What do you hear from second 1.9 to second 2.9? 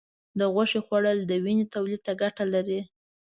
ته ګټه لري.